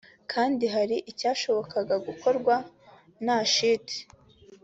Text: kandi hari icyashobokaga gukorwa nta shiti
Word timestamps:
kandi 0.31 0.63
hari 0.75 0.95
icyashobokaga 1.11 1.95
gukorwa 2.07 2.55
nta 3.23 3.39
shiti 3.53 3.97